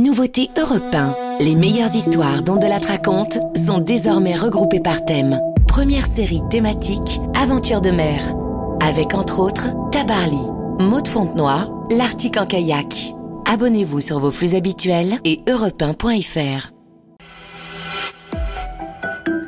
[0.00, 1.40] Nouveauté Europe 1.
[1.40, 5.38] Les meilleures histoires dont de la raconte sont désormais regroupées par thème.
[5.68, 8.34] Première série thématique Aventure de mer.
[8.80, 10.40] Avec entre autres Tabarly,
[10.78, 13.12] Maud Fontenoy, l'Arctique en kayak.
[13.44, 16.70] Abonnez-vous sur vos flux habituels et europe1.fr.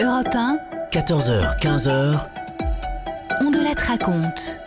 [0.02, 0.58] Europe 1.
[0.92, 2.28] 14h, 15h.
[3.40, 4.58] On de la raconte.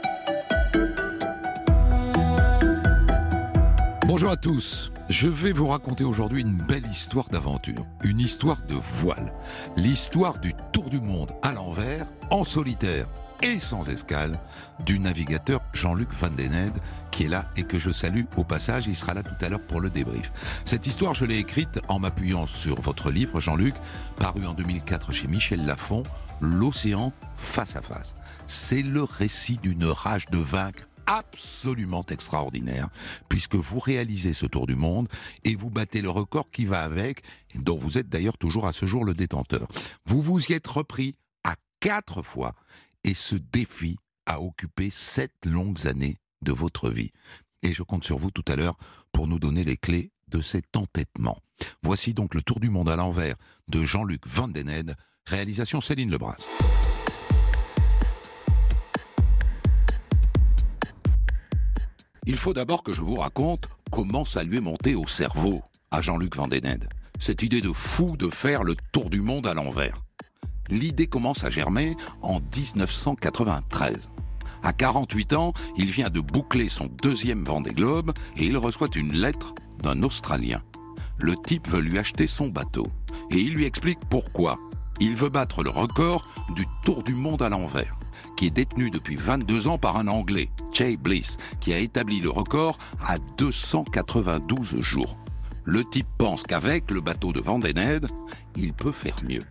[4.07, 4.91] Bonjour à tous.
[5.09, 9.31] Je vais vous raconter aujourd'hui une belle histoire d'aventure, une histoire de voile,
[9.77, 13.05] l'histoire du tour du monde à l'envers, en solitaire
[13.43, 14.39] et sans escale,
[14.83, 16.71] du navigateur Jean-Luc Van Den
[17.11, 18.87] qui est là et que je salue au passage.
[18.87, 20.31] Il sera là tout à l'heure pour le débrief.
[20.65, 23.75] Cette histoire, je l'ai écrite en m'appuyant sur votre livre, Jean-Luc,
[24.15, 26.01] paru en 2004 chez Michel Lafon,
[26.41, 28.15] L'océan face à face.
[28.47, 32.89] C'est le récit d'une rage de vaincre absolument extraordinaire,
[33.29, 35.07] puisque vous réalisez ce tour du monde
[35.43, 37.23] et vous battez le record qui va avec,
[37.55, 39.67] dont vous êtes d'ailleurs toujours à ce jour le détenteur.
[40.05, 42.53] Vous vous y êtes repris à quatre fois,
[43.03, 47.11] et ce défi a occupé sept longues années de votre vie.
[47.61, 48.77] Et je compte sur vous tout à l'heure
[49.11, 51.37] pour nous donner les clés de cet entêtement.
[51.83, 53.35] Voici donc le tour du monde à l'envers
[53.67, 54.49] de Jean-Luc Van
[55.25, 56.37] réalisation Céline Lebras.
[62.27, 66.01] Il faut d'abord que je vous raconte comment ça lui est monté au cerveau à
[66.01, 66.89] Jean-Luc Vandened.
[67.19, 70.03] Cette idée de fou de faire le tour du monde à l'envers.
[70.69, 74.09] L'idée commence à germer en 1993.
[74.63, 79.13] À 48 ans, il vient de boucler son deuxième Vendée Globe et il reçoit une
[79.13, 79.53] lettre
[79.83, 80.63] d'un Australien.
[81.19, 82.87] Le type veut lui acheter son bateau
[83.29, 84.57] et il lui explique pourquoi.
[84.99, 87.97] Il veut battre le record du tour du monde à l'envers
[88.35, 92.29] qui est détenu depuis 22 ans par un Anglais, Jay Bliss, qui a établi le
[92.29, 95.17] record à 292 jours.
[95.63, 98.07] Le type pense qu'avec le bateau de Vandened,
[98.55, 99.41] il peut faire mieux.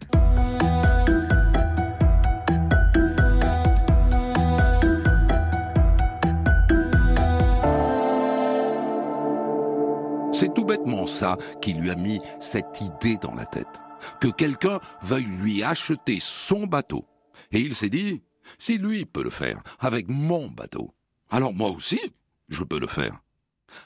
[10.33, 13.84] C'est tout bêtement ça qui lui a mis cette idée dans la tête.
[14.21, 17.07] Que quelqu'un veuille lui acheter son bateau.
[17.53, 18.23] Et il s'est dit,
[18.59, 20.95] si lui peut le faire avec mon bateau,
[21.31, 22.01] alors moi aussi,
[22.49, 23.21] je peux le faire.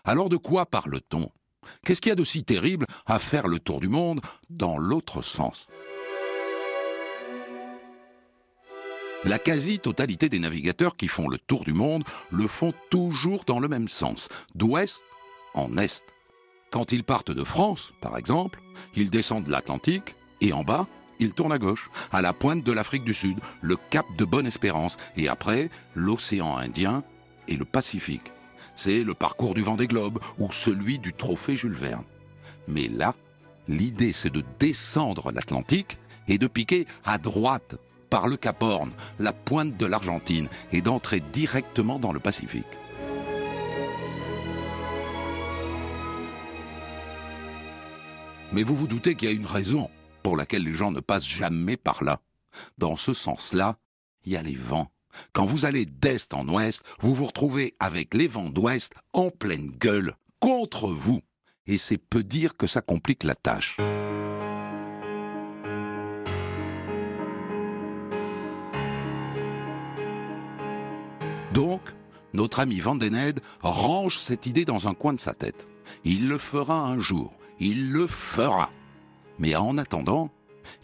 [0.05, 1.31] Alors de quoi parle-t-on?
[1.85, 4.21] Qu'est-ce qu'il y a de si terrible à faire le tour du monde
[4.51, 5.67] dans l'autre sens?
[9.25, 13.69] La quasi-totalité des navigateurs qui font le tour du monde le font toujours dans le
[13.69, 15.05] même sens, d'ouest
[15.55, 16.05] en est.
[16.71, 18.61] Quand ils partent de France, par exemple,
[18.95, 20.87] ils descendent l'Atlantique et en bas,
[21.19, 24.99] il tourne à gauche, à la pointe de l'Afrique du Sud, le cap de Bonne-Espérance,
[25.17, 27.03] et après, l'océan Indien
[27.49, 28.33] et le Pacifique.
[28.77, 32.05] C'est le parcours du Vendée Globe ou celui du trophée Jules Verne.
[32.69, 33.15] Mais là,
[33.67, 35.99] l'idée c'est de descendre l'Atlantique
[36.29, 37.77] et de piquer à droite
[38.11, 42.67] par le Cap Horn, la pointe de l'Argentine, et d'entrer directement dans le Pacifique.
[48.53, 49.91] Mais vous vous doutez qu'il y a une raison
[50.23, 52.21] pour laquelle les gens ne passent jamais par là.
[52.79, 53.77] Dans ce sens-là,
[54.25, 54.91] il y a les vents.
[55.33, 59.71] Quand vous allez d'est en ouest, vous vous retrouvez avec les vents d'ouest en pleine
[59.71, 61.21] gueule, contre vous.
[61.67, 63.77] Et c'est peu dire que ça complique la tâche.
[71.53, 71.83] Donc,
[72.33, 75.69] notre ami Vandened range cette idée dans un coin de sa tête.
[76.05, 77.38] Il le fera un jour.
[77.61, 78.71] Il le fera.
[79.39, 80.31] Mais en attendant,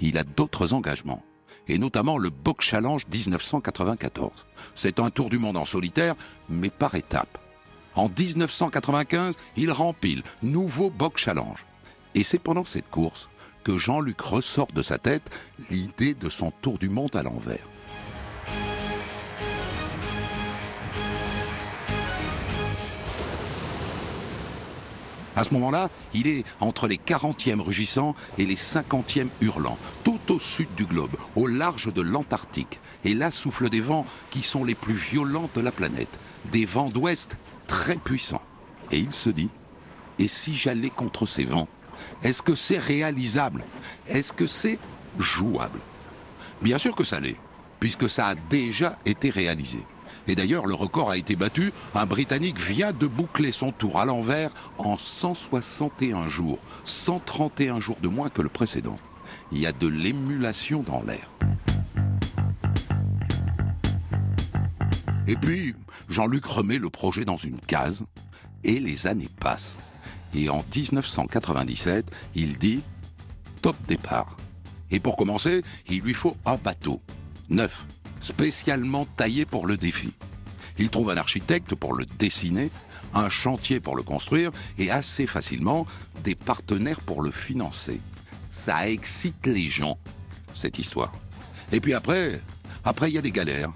[0.00, 1.22] il a d'autres engagements,
[1.68, 4.46] et notamment le Box Challenge 1994.
[4.74, 6.14] C'est un tour du monde en solitaire,
[6.48, 7.38] mais par étapes.
[7.94, 11.64] En 1995, il rempile nouveau Box Challenge.
[12.14, 13.28] Et c'est pendant cette course
[13.62, 15.30] que Jean-Luc ressort de sa tête
[15.70, 17.66] l'idée de son tour du monde à l'envers.
[25.36, 30.38] À ce moment-là, il est entre les 40e rugissants et les 50e hurlants, tout au
[30.38, 32.81] sud du globe, au large de l'Antarctique.
[33.04, 36.19] Et là soufflent des vents qui sont les plus violents de la planète,
[36.52, 37.36] des vents d'ouest
[37.66, 38.42] très puissants.
[38.90, 39.50] Et il se dit,
[40.19, 41.69] et si j'allais contre ces vents
[42.22, 43.64] Est-ce que c'est réalisable?
[44.06, 44.78] Est-ce que c'est
[45.19, 45.80] jouable
[46.62, 47.37] Bien sûr que ça l'est,
[47.80, 49.80] puisque ça a déjà été réalisé.
[50.26, 51.73] Et d'ailleurs, le record a été battu.
[51.94, 56.59] Un Britannique vient de boucler son tour à l'envers en 161 jours.
[56.85, 58.99] 131 jours de moins que le précédent.
[59.53, 61.29] Il y a de l'émulation dans l'air.
[65.26, 65.75] Et puis,
[66.09, 68.05] Jean-Luc remet le projet dans une case
[68.62, 69.79] et les années passent.
[70.35, 72.82] Et en 1997, il dit
[73.62, 74.37] top départ.
[74.91, 77.00] Et pour commencer, il lui faut un bateau,
[77.49, 77.87] neuf,
[78.25, 80.15] spécialement taillé pour le défi.
[80.79, 82.71] Il trouve un architecte pour le dessiner,
[83.12, 85.87] un chantier pour le construire et assez facilement
[86.25, 88.00] des partenaires pour le financer.
[88.50, 89.99] Ça excite les gens,
[90.55, 91.12] cette histoire.
[91.71, 92.41] Et puis après,
[92.85, 93.73] après il y a des galères.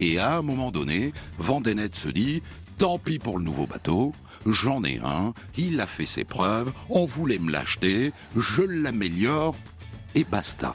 [0.00, 2.42] Et à un moment donné, Vandenet se dit,
[2.78, 4.12] tant pis pour le nouveau bateau,
[4.44, 9.54] j'en ai un, il a fait ses preuves, on voulait me l'acheter, je l'améliore,
[10.16, 10.74] et basta.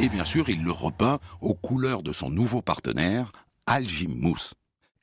[0.00, 3.32] Et bien sûr, il le repeint aux couleurs de son nouveau partenaire,
[3.66, 4.54] Algimous.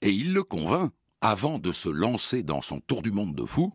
[0.01, 0.91] Et il le convainc,
[1.21, 3.71] avant de se lancer dans son tour du monde de fou,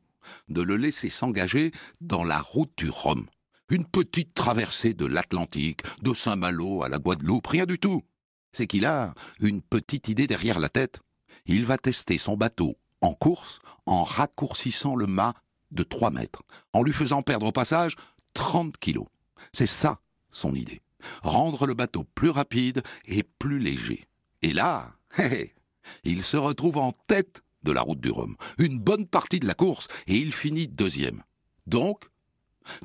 [0.48, 1.70] de le laisser s'engager
[2.00, 3.26] dans la route du Rhum.
[3.70, 8.02] Une petite traversée de l'Atlantique, de Saint-Malo à la Guadeloupe, rien du tout.
[8.50, 11.02] C'est qu'il a une petite idée derrière la tête.
[11.46, 15.34] Il va tester son bateau en course en raccourcissant le mât
[15.70, 16.42] de 3 mètres,
[16.72, 17.94] en lui faisant perdre au passage
[18.34, 19.06] 30 kilos.
[19.52, 20.00] C'est ça
[20.32, 20.82] son idée
[21.22, 24.06] rendre le bateau plus rapide et plus léger.
[24.42, 24.96] Et là,
[26.04, 29.54] il se retrouve en tête de la route du Rhum, une bonne partie de la
[29.54, 31.22] course, et il finit deuxième.
[31.66, 32.04] Donc,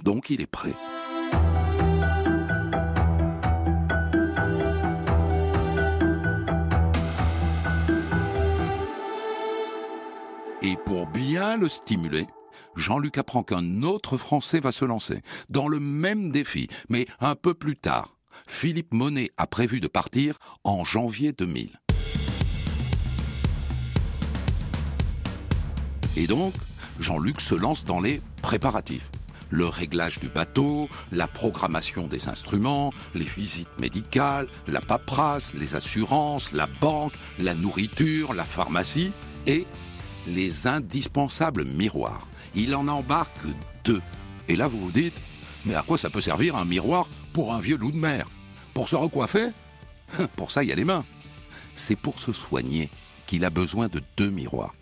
[0.04, 0.76] donc il est prêt.
[10.62, 12.28] Et pour bien le stimuler,
[12.78, 17.54] Jean-Luc apprend qu'un autre Français va se lancer, dans le même défi, mais un peu
[17.54, 18.16] plus tard.
[18.48, 21.80] Philippe Monet a prévu de partir en janvier 2000.
[26.16, 26.54] Et donc,
[27.00, 29.10] Jean-Luc se lance dans les préparatifs.
[29.50, 36.52] Le réglage du bateau, la programmation des instruments, les visites médicales, la paperasse, les assurances,
[36.52, 39.14] la banque, la nourriture, la pharmacie
[39.46, 39.66] et
[40.28, 43.40] les indispensables miroirs il en embarque
[43.84, 44.02] deux.
[44.48, 45.22] Et là, vous vous dites,
[45.66, 48.28] mais à quoi ça peut servir un miroir pour un vieux loup de mer?
[48.74, 49.50] Pour se recoiffer?
[50.36, 51.06] Pour ça, il y a les mains.
[51.76, 52.90] C'est pour se soigner
[53.26, 54.74] qu'il a besoin de deux miroirs.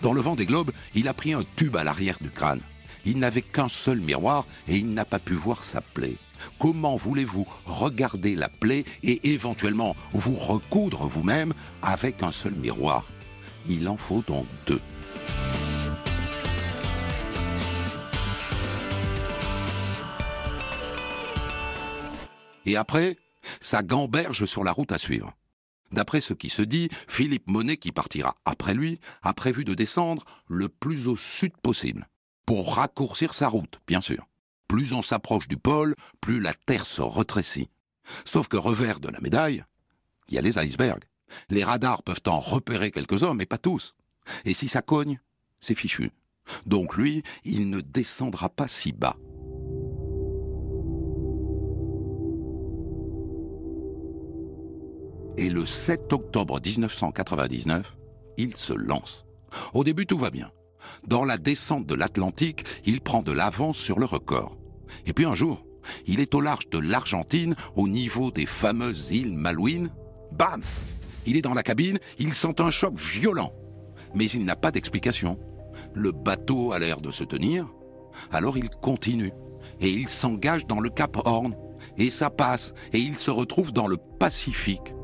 [0.00, 2.60] Dans le vent des globes, il a pris un tube à l'arrière du crâne.
[3.04, 6.16] Il n'avait qu'un seul miroir et il n'a pas pu voir sa plaie.
[6.58, 13.06] Comment voulez-vous regarder la plaie et éventuellement vous recoudre vous-même avec un seul miroir?
[13.68, 14.80] Il en faut donc deux.
[22.66, 23.16] Et après,
[23.60, 25.32] ça gamberge sur la route à suivre.
[25.92, 30.24] D'après ce qui se dit, Philippe Monet, qui partira après lui, a prévu de descendre
[30.48, 32.08] le plus au sud possible,
[32.46, 34.26] pour raccourcir sa route, bien sûr.
[34.68, 37.68] Plus on s'approche du pôle, plus la Terre se retrécit.
[38.24, 39.64] Sauf que revers de la médaille,
[40.28, 41.04] il y a les icebergs.
[41.50, 43.94] Les radars peuvent en repérer quelques-uns, mais pas tous.
[44.44, 45.20] Et si ça cogne,
[45.60, 46.10] c'est fichu.
[46.66, 49.16] Donc lui, il ne descendra pas si bas.
[55.36, 57.96] Et le 7 octobre 1999,
[58.36, 59.24] il se lance.
[59.74, 60.50] Au début, tout va bien.
[61.06, 64.56] Dans la descente de l'Atlantique, il prend de l'avance sur le record.
[65.06, 65.64] Et puis un jour,
[66.06, 69.90] il est au large de l'Argentine, au niveau des fameuses îles Malouines.
[70.32, 70.62] Bam
[71.26, 73.52] Il est dans la cabine, il sent un choc violent.
[74.14, 75.38] Mais il n'a pas d'explication.
[75.94, 77.72] Le bateau a l'air de se tenir.
[78.30, 79.32] Alors il continue.
[79.80, 81.54] Et il s'engage dans le Cap Horn.
[81.96, 82.74] Et ça passe.
[82.92, 84.94] Et il se retrouve dans le Pacifique.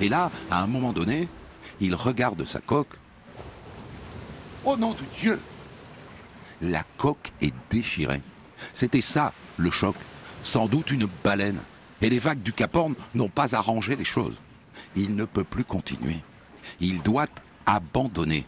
[0.00, 1.28] Et là, à un moment donné,
[1.80, 2.94] il regarde sa coque.
[4.64, 5.40] Oh nom de Dieu
[6.60, 8.22] La coque est déchirée.
[8.74, 9.96] C'était ça, le choc.
[10.42, 11.60] Sans doute une baleine.
[12.02, 14.36] Et les vagues du Cap Horn n'ont pas arrangé les choses.
[14.94, 16.22] Il ne peut plus continuer.
[16.80, 17.26] Il doit
[17.64, 18.46] abandonner.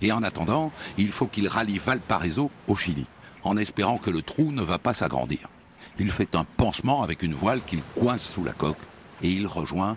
[0.00, 3.06] Et en attendant, il faut qu'il rallie Valparaiso au Chili,
[3.42, 5.48] en espérant que le trou ne va pas s'agrandir.
[5.98, 8.76] Il fait un pansement avec une voile qu'il coince sous la coque
[9.22, 9.96] et il rejoint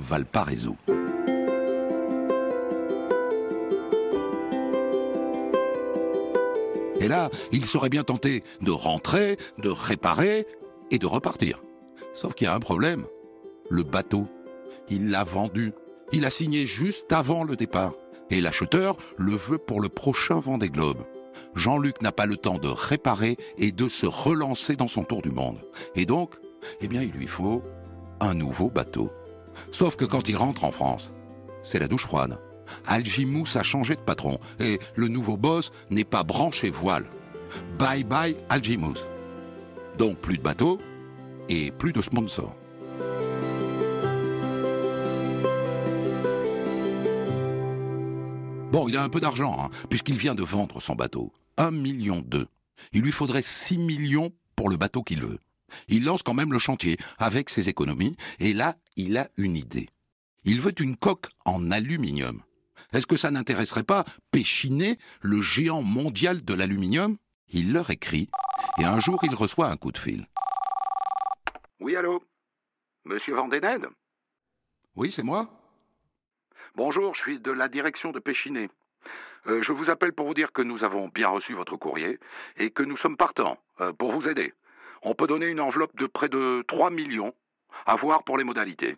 [0.00, 0.76] Valparaiso.
[7.00, 10.46] Et là, il serait bien tenté de rentrer, de réparer
[10.90, 11.62] et de repartir.
[12.14, 13.06] Sauf qu'il y a un problème.
[13.70, 14.26] Le bateau,
[14.88, 15.72] il l'a vendu.
[16.12, 17.94] Il a signé juste avant le départ.
[18.30, 21.04] Et l'acheteur le veut pour le prochain Vendée Globe.
[21.54, 25.30] Jean-Luc n'a pas le temps de réparer et de se relancer dans son tour du
[25.30, 25.60] monde.
[25.94, 26.34] Et donc,
[26.80, 27.62] eh bien, il lui faut
[28.20, 29.10] un nouveau bateau.
[29.72, 31.10] Sauf que quand il rentre en France,
[31.62, 32.38] c'est la douche froide.
[32.86, 37.06] Algimous a changé de patron et le nouveau boss n'est pas branché voile.
[37.78, 38.94] Bye bye Algimous.
[39.98, 40.78] Donc plus de bateau,
[41.50, 42.56] et plus de sponsors.
[48.70, 51.32] Bon, il a un peu d'argent, hein, puisqu'il vient de vendre son bateau.
[51.56, 52.46] Un million d'eux.
[52.92, 55.38] Il lui faudrait 6 millions pour le bateau qu'il veut.
[55.88, 59.88] Il lance quand même le chantier avec ses économies, et là, il a une idée.
[60.44, 62.42] Il veut une coque en aluminium.
[62.92, 67.16] Est-ce que ça n'intéresserait pas Péchinet, le géant mondial de l'aluminium?
[67.48, 68.30] Il leur écrit,
[68.78, 70.26] et un jour il reçoit un coup de fil.
[71.80, 72.22] Oui, allô?
[73.04, 73.86] Monsieur Vandened?
[74.96, 75.48] Oui, c'est moi
[76.76, 78.70] Bonjour, je suis de la direction de Péchinet.
[79.46, 82.18] Euh, je vous appelle pour vous dire que nous avons bien reçu votre courrier
[82.56, 84.52] et que nous sommes partants euh, pour vous aider.
[85.02, 87.34] On peut donner une enveloppe de près de 3 millions,
[87.86, 88.96] à voir pour les modalités.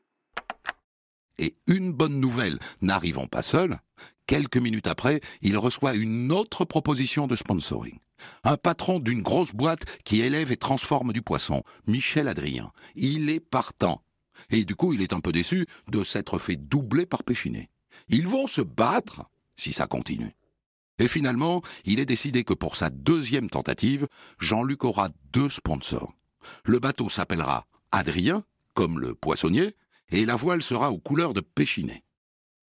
[1.38, 3.78] Et une bonne nouvelle, n'arrivant pas seul,
[4.26, 7.98] quelques minutes après, il reçoit une autre proposition de sponsoring.
[8.44, 12.72] Un patron d'une grosse boîte qui élève et transforme du poisson, Michel Adrien.
[12.94, 14.02] Il est partant.
[14.50, 17.68] Et du coup, il est un peu déçu de s'être fait doubler par Péchinet.
[18.08, 19.24] Ils vont se battre
[19.56, 20.34] si ça continue.
[20.98, 24.06] Et finalement, il est décidé que pour sa deuxième tentative,
[24.38, 26.14] Jean-Luc aura deux sponsors.
[26.64, 28.44] Le bateau s'appellera Adrien,
[28.74, 29.74] comme le poissonnier,
[30.10, 32.04] et la voile sera aux couleurs de Péchinet.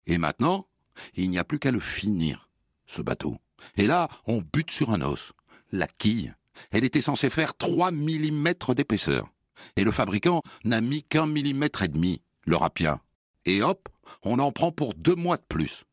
[0.06, 0.68] Et maintenant,
[1.16, 2.50] il n'y a plus qu'à le finir,
[2.86, 3.38] ce bateau.
[3.78, 5.34] Et là, on bute sur un os.
[5.72, 6.34] La quille.
[6.72, 9.30] Elle était censée faire 3 mm d'épaisseur.
[9.76, 13.00] Et le fabricant n'a mis qu'un millimètre et demi, le rapien.
[13.46, 13.90] Et hop,
[14.24, 15.84] on en prend pour deux mois de plus.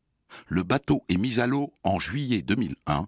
[0.47, 3.07] Le bateau est mis à l'eau en juillet 2001.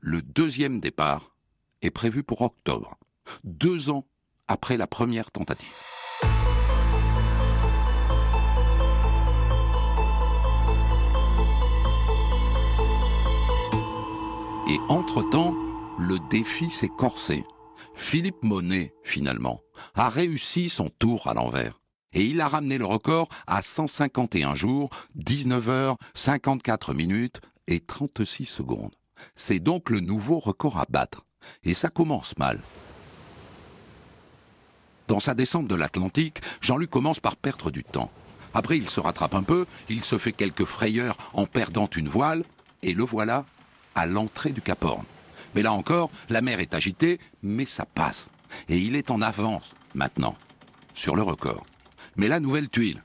[0.00, 1.34] Le deuxième départ
[1.82, 2.98] est prévu pour octobre,
[3.44, 4.06] deux ans
[4.48, 5.74] après la première tentative.
[14.68, 15.56] Et entre-temps,
[15.98, 17.44] le défi s'est corsé.
[17.94, 19.60] Philippe Monet, finalement,
[19.94, 21.80] a réussi son tour à l'envers.
[22.12, 28.46] Et il a ramené le record à 151 jours, 19 heures, 54 minutes et 36
[28.46, 28.94] secondes.
[29.34, 31.24] C'est donc le nouveau record à battre.
[31.62, 32.60] Et ça commence mal.
[35.08, 38.10] Dans sa descente de l'Atlantique, Jean-Luc commence par perdre du temps.
[38.54, 42.44] Après, il se rattrape un peu, il se fait quelques frayeurs en perdant une voile,
[42.82, 43.44] et le voilà
[43.94, 45.04] à l'entrée du Cap Horn.
[45.54, 48.30] Mais là encore, la mer est agitée, mais ça passe.
[48.68, 50.36] Et il est en avance, maintenant,
[50.94, 51.64] sur le record.
[52.20, 53.02] Mais la nouvelle tuile.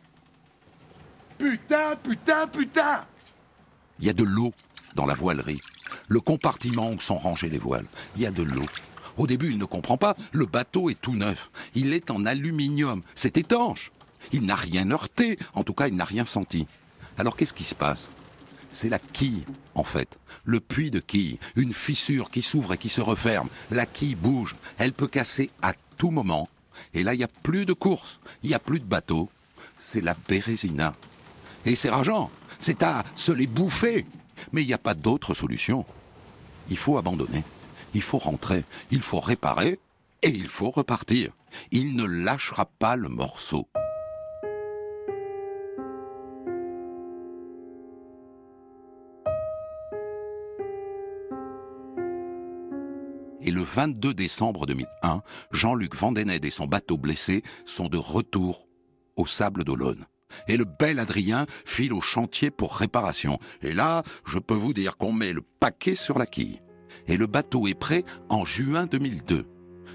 [1.37, 3.05] Putain, putain, putain
[3.97, 4.53] Il y a de l'eau
[4.95, 5.61] dans la voilerie.
[6.09, 7.85] Le compartiment où sont rangées les voiles.
[8.17, 8.65] Il y a de l'eau.
[9.15, 10.17] Au début, il ne comprend pas.
[10.33, 11.49] Le bateau est tout neuf.
[11.75, 13.03] Il est en aluminium.
[13.15, 13.93] C'est étanche.
[14.33, 15.39] Il n'a rien heurté.
[15.53, 16.67] En tout cas, il n'a rien senti.
[17.17, 18.11] Alors qu'est-ce qui se passe?
[18.73, 19.45] C'est la quille,
[19.75, 20.19] en fait.
[20.43, 21.39] Le puits de quille.
[21.55, 23.47] Une fissure qui s'ouvre et qui se referme.
[23.71, 24.57] La quille bouge.
[24.77, 26.49] Elle peut casser à tout moment.
[26.93, 28.19] Et là, il n'y a plus de course.
[28.43, 29.29] Il n'y a plus de bateau.
[29.79, 30.95] C'est la Bérésina.
[31.65, 32.29] Et c'est rageant.
[32.59, 34.05] C'est à se les bouffer.
[34.51, 35.85] Mais il n'y a pas d'autre solution.
[36.69, 37.43] Il faut abandonner.
[37.93, 38.63] Il faut rentrer.
[38.91, 39.79] Il faut réparer.
[40.21, 41.31] Et il faut repartir.
[41.71, 43.67] Il ne lâchera pas le morceau.
[53.65, 58.67] 22 décembre 2001, Jean-Luc Vandened et son bateau blessé sont de retour
[59.15, 60.05] au Sable d'Olonne.
[60.47, 63.39] Et le bel Adrien file au chantier pour réparation.
[63.61, 66.61] Et là, je peux vous dire qu'on met le paquet sur la quille.
[67.07, 69.45] Et le bateau est prêt en juin 2002.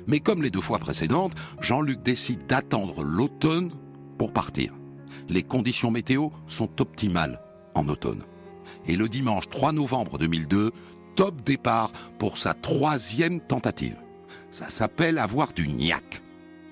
[0.07, 3.71] Mais comme les deux fois précédentes, Jean-Luc décide d'attendre l'automne
[4.19, 4.75] pour partir.
[5.29, 7.41] Les conditions météo sont optimales
[7.75, 8.23] en automne.
[8.87, 10.73] Et le dimanche 3 novembre 2002,
[11.17, 13.97] top départ pour sa troisième tentative.
[14.51, 16.23] Ça s'appelle avoir du niaque.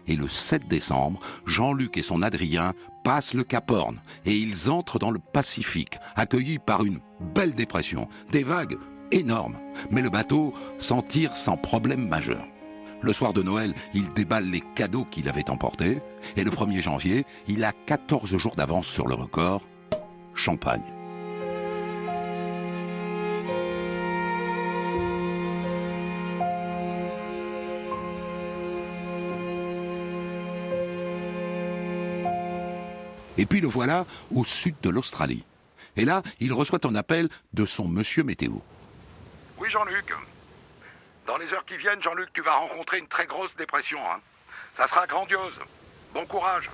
[0.07, 2.73] Et le 7 décembre, Jean-Luc et son Adrien
[3.04, 6.99] passent le Cap Horn et ils entrent dans le Pacifique, accueillis par une
[7.35, 8.78] belle dépression, des vagues
[9.12, 9.59] énormes.
[9.90, 12.47] Mais le bateau s'en tire sans problème majeur.
[13.00, 16.00] Le soir de Noël, il déballe les cadeaux qu'il avait emportés
[16.37, 19.62] et le 1er janvier, il a 14 jours d'avance sur le record.
[20.35, 20.98] Champagne.
[33.38, 34.04] Et puis le voilà
[34.35, 35.45] au sud de l'Australie.
[35.97, 38.52] Et là, il reçoit un appel de son monsieur météo.
[39.59, 40.12] Oui, Jean-Luc.
[41.26, 43.99] Dans les heures qui viennent, Jean-Luc, tu vas rencontrer une très grosse dépression.
[43.99, 44.21] Hein.
[44.76, 45.54] Ça sera grandiose.
[46.14, 46.71] Bon courage.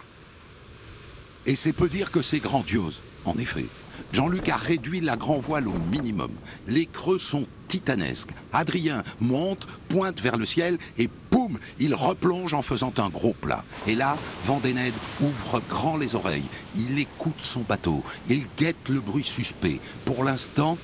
[1.47, 3.66] Et c'est peu dire que c'est grandiose, en effet.
[4.12, 6.33] Jean-Luc a réduit la grand voile au minimum.
[6.66, 8.30] Les creux sont titanesque.
[8.52, 13.64] Adrien monte, pointe vers le ciel et poum, il replonge en faisant un gros plat.
[13.87, 14.16] Et là,
[14.47, 16.44] Vandened ouvre grand les oreilles.
[16.76, 18.02] Il écoute son bateau.
[18.28, 19.80] Il guette le bruit suspect.
[20.04, 20.78] Pour l'instant,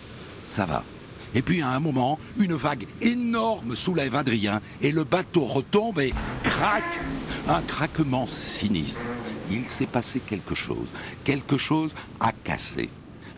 [0.45, 0.83] ça va.
[1.35, 6.13] Et puis à un moment, une vague énorme soulève Adrien et le bateau retombe et
[6.43, 7.01] craque.
[7.49, 9.01] Un craquement sinistre.
[9.51, 10.89] Il s'est passé quelque chose.
[11.25, 12.91] Quelque chose a cassé.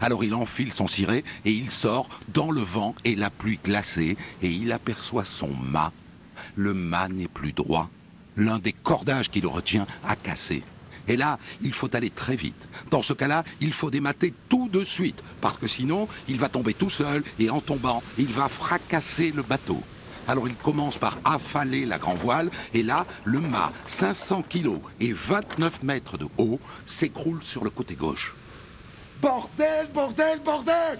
[0.03, 4.17] Alors il enfile son ciré et il sort dans le vent et la pluie glacée
[4.43, 5.93] et il aperçoit son mât.
[6.57, 7.89] Le mât n'est plus droit.
[8.37, 10.65] L'un des cordages qui le retient a cassé.
[11.07, 12.69] Et là, il faut aller très vite.
[12.91, 16.75] Dans ce cas-là, il faut démater tout de suite, parce que sinon, il va tomber
[16.75, 19.83] tout seul, et en tombant, il va fracasser le bateau.
[20.29, 25.13] Alors il commence par affaler la grand voile, et là, le mât, 500 kilos et
[25.13, 28.33] 29 mètres de haut, s'écroule sur le côté gauche.
[29.23, 30.99] Bordel, bordel, bordel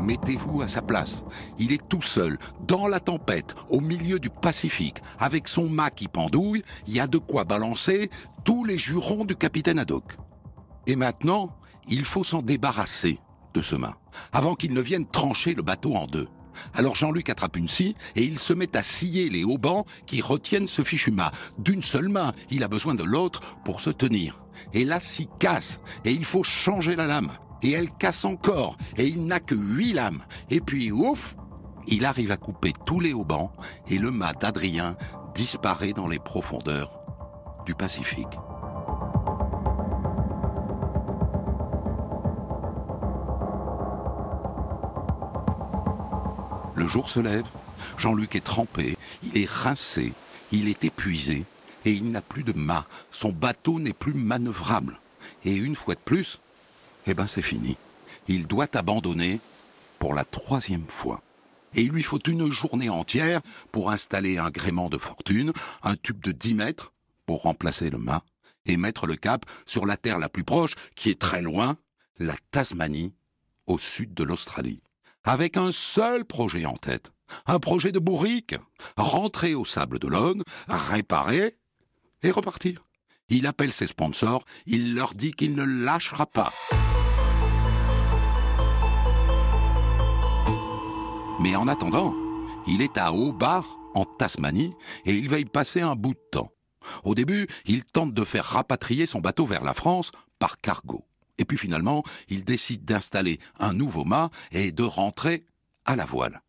[0.00, 1.24] Mettez-vous à sa place.
[1.58, 6.08] Il est tout seul, dans la tempête, au milieu du Pacifique, avec son mât qui
[6.08, 8.08] pendouille, il y a de quoi balancer
[8.44, 10.16] tous les jurons du capitaine Haddock.
[10.86, 11.54] Et maintenant,
[11.86, 13.18] il faut s'en débarrasser
[13.52, 13.98] de ce mât,
[14.32, 16.28] avant qu'il ne vienne trancher le bateau en deux.
[16.74, 20.68] Alors Jean-Luc attrape une scie et il se met à scier les haubans qui retiennent
[20.68, 21.32] ce fichu mât.
[21.58, 24.40] D'une seule main, il a besoin de l'autre pour se tenir.
[24.72, 27.30] Et la scie casse et il faut changer la lame
[27.64, 30.22] et elle casse encore, et il n'a que huit lames.
[30.50, 31.34] Et puis, ouf,
[31.86, 33.50] il arrive à couper tous les haubans,
[33.88, 34.96] et le mât d'Adrien
[35.34, 37.00] disparaît dans les profondeurs
[37.64, 38.38] du Pacifique.
[46.84, 47.46] Le jour se lève,
[47.96, 50.12] Jean-Luc est trempé, il est rincé,
[50.52, 51.46] il est épuisé,
[51.86, 55.00] et il n'a plus de mât, son bateau n'est plus manœuvrable.
[55.46, 56.40] Et une fois de plus,
[57.06, 57.78] eh ben c'est fini.
[58.28, 59.40] Il doit abandonner
[59.98, 61.22] pour la troisième fois.
[61.74, 63.40] Et il lui faut une journée entière
[63.72, 66.92] pour installer un gréement de fortune, un tube de 10 mètres
[67.24, 68.24] pour remplacer le mât,
[68.66, 71.78] et mettre le cap sur la terre la plus proche, qui est très loin,
[72.18, 73.14] la Tasmanie,
[73.66, 74.82] au sud de l'Australie.
[75.26, 77.10] Avec un seul projet en tête,
[77.46, 78.54] un projet de bourrique,
[78.98, 81.56] rentrer au sable de d'Olonne, réparer
[82.22, 82.84] et repartir.
[83.30, 86.52] Il appelle ses sponsors, il leur dit qu'il ne lâchera pas.
[91.40, 92.14] Mais en attendant,
[92.66, 94.74] il est à Hobart, en Tasmanie,
[95.06, 96.50] et il va y passer un bout de temps.
[97.02, 101.06] Au début, il tente de faire rapatrier son bateau vers la France par cargo.
[101.38, 105.44] Et puis finalement, il décide d'installer un nouveau mât et de rentrer
[105.84, 106.40] à la voile.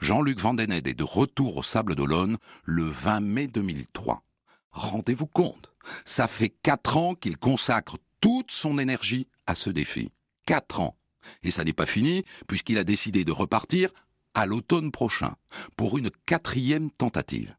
[0.00, 4.22] Jean-Luc Vandened est de retour au Sable d'Olonne le 20 mai 2003.
[4.70, 5.72] Rendez-vous compte,
[6.04, 10.10] ça fait quatre ans qu'il consacre toute son énergie à ce défi.
[10.46, 10.96] Quatre ans.
[11.42, 13.90] Et ça n'est pas fini, puisqu'il a décidé de repartir
[14.34, 15.34] à l'automne prochain
[15.76, 17.54] pour une quatrième tentative.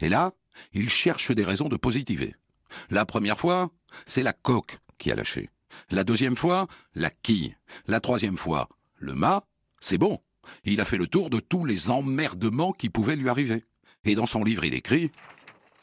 [0.00, 0.32] Et là,
[0.72, 2.34] il cherche des raisons de positiver.
[2.90, 3.70] La première fois,
[4.06, 5.48] c'est la coque qui a lâché.
[5.90, 7.56] La deuxième fois, la quille.
[7.86, 9.44] La troisième fois, le mât,
[9.80, 10.18] c'est bon.
[10.64, 13.64] Il a fait le tour de tous les emmerdements qui pouvaient lui arriver.
[14.04, 15.10] Et dans son livre, il écrit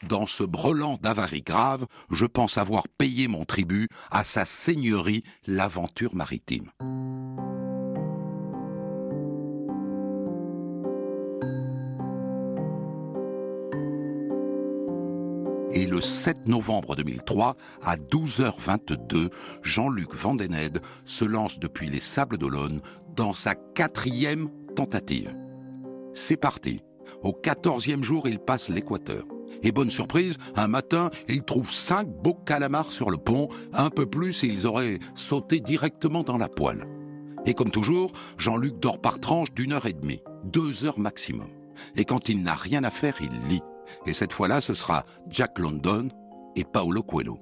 [0.08, 6.14] Dans ce brelan d'avarie grave, je pense avoir payé mon tribut à sa seigneurie l'aventure
[6.14, 6.70] maritime.
[15.96, 19.30] Le 7 novembre 2003, à 12h22,
[19.62, 22.82] Jean-Luc Vandened se lance depuis les Sables d'Olonne
[23.16, 25.34] dans sa quatrième tentative.
[26.12, 26.82] C'est parti.
[27.22, 29.24] Au quatorzième jour, il passe l'équateur.
[29.62, 34.04] Et bonne surprise, un matin, il trouve cinq beaux calamars sur le pont, un peu
[34.04, 36.86] plus et ils auraient sauté directement dans la poêle.
[37.46, 41.48] Et comme toujours, Jean-Luc dort par tranche d'une heure et demie, deux heures maximum.
[41.96, 43.62] Et quand il n'a rien à faire, il lit.
[44.06, 46.08] Et cette fois-là, ce sera Jack London
[46.54, 47.38] et Paolo Coelho.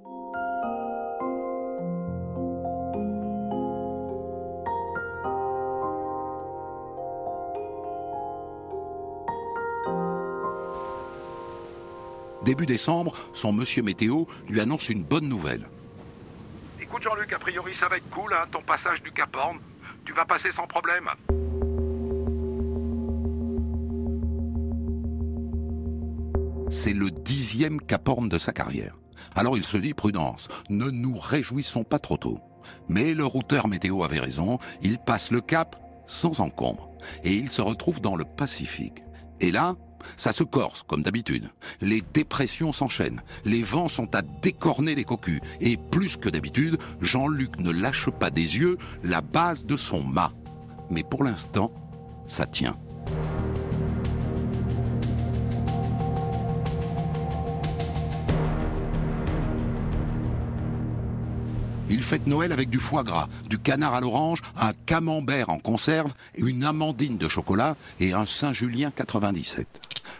[12.44, 15.66] Début décembre, son monsieur météo lui annonce une bonne nouvelle.
[16.78, 19.58] Écoute Jean-Luc, a priori ça va être cool, hein, ton passage du Cap Horn.
[20.04, 21.08] Tu vas passer sans problème.
[26.84, 28.98] C'est le dixième Caporne de sa carrière.
[29.36, 32.40] Alors il se dit prudence, ne nous réjouissons pas trop tôt.
[32.90, 36.90] Mais le routeur météo avait raison, il passe le cap sans encombre
[37.24, 39.02] et il se retrouve dans le Pacifique.
[39.40, 39.76] Et là,
[40.18, 41.48] Ça se corse, comme d'habitude.
[41.80, 43.22] Les dépressions s'enchaînent.
[43.46, 45.40] Les vents sont à décorner les cocus.
[45.62, 50.34] Et plus que d'habitude, Jean-Luc ne lâche pas des yeux la base de son mât.
[50.90, 51.72] Mais pour l'instant,
[52.26, 52.76] ça tient.
[62.26, 67.18] Noël avec du foie gras, du canard à l'orange, un camembert en conserve, une amandine
[67.18, 69.66] de chocolat et un Saint-Julien 97.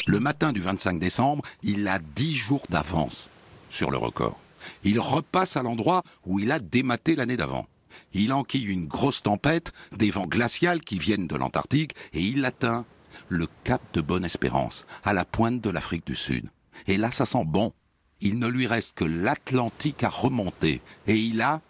[0.07, 3.29] Le matin du 25 décembre, il a 10 jours d'avance
[3.69, 4.39] sur le record.
[4.83, 7.67] Il repasse à l'endroit où il a dématé l'année d'avant.
[8.13, 12.85] Il enquille une grosse tempête, des vents glacials qui viennent de l'Antarctique, et il atteint
[13.29, 16.51] le cap de Bonne-Espérance, à la pointe de l'Afrique du Sud.
[16.87, 17.73] Et là, ça sent bon.
[18.21, 21.61] Il ne lui reste que l'Atlantique à remonter, et il a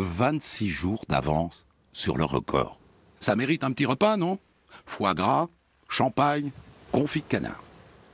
[0.00, 2.80] 26 jours d'avance sur le record.
[3.20, 4.38] Ça mérite un petit repas, non?
[4.86, 5.48] Foie gras,
[5.88, 6.52] champagne,
[6.92, 7.62] confit de canard.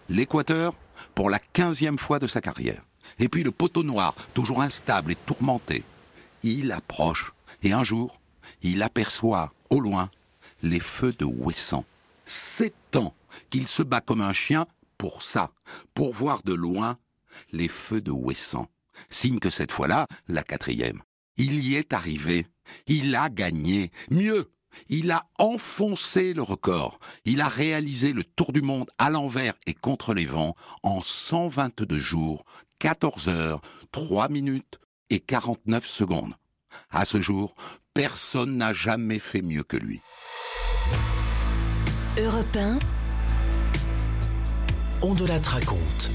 [0.09, 0.75] L'Équateur,
[1.15, 2.83] pour la quinzième fois de sa carrière.
[3.19, 5.85] Et puis le poteau noir, toujours instable et tourmenté.
[6.43, 8.21] Il approche, et un jour,
[8.63, 10.11] il aperçoit, au loin,
[10.63, 11.85] les feux de Ouessant.
[12.25, 13.15] Sept ans
[13.51, 14.67] qu'il se bat comme un chien
[14.99, 15.51] pour ça,
[15.95, 16.99] pour voir de loin
[17.53, 18.69] les feux de Ouessant.
[19.11, 21.03] Signe que cette fois-là, la quatrième.
[21.37, 22.47] Il y est arrivé.
[22.87, 23.91] Il a gagné.
[24.11, 24.51] Mieux,
[24.89, 26.99] il a enfoncé le record.
[27.25, 31.99] Il a réalisé le tour du monde à l'envers et contre les vents en 122
[31.99, 32.45] jours,
[32.79, 33.61] 14 heures,
[33.93, 34.79] 3 minutes
[35.11, 36.35] et 49 secondes.
[36.91, 37.55] À ce jour,
[37.95, 40.01] personne n'a jamais fait mieux que lui.
[42.19, 42.79] Europe 1,
[45.03, 46.11] On de la raconte.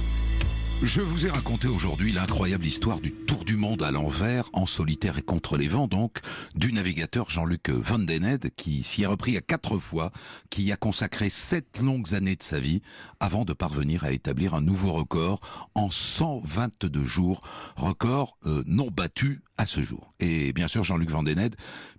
[0.84, 5.20] Je vous ai raconté aujourd'hui l'incroyable histoire du tour du monde à l'envers, en solitaire
[5.20, 6.18] et contre les vents, donc,
[6.56, 10.12] du navigateur Jean-Luc Van Den qui s'y est repris à quatre fois,
[10.50, 12.82] qui y a consacré sept longues années de sa vie,
[13.20, 15.40] avant de parvenir à établir un nouveau record
[15.76, 17.42] en 122 jours,
[17.76, 20.16] record euh, non battu à ce jour.
[20.20, 21.52] Et bien sûr, Jean-Luc Van Den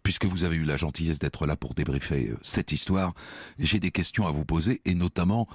[0.03, 3.15] puisque vous avez eu la gentillesse d'être là pour débriefer euh, cette histoire,
[3.61, 5.47] j'ai des questions à vous poser, et notamment